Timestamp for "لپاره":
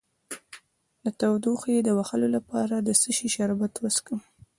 2.35-2.75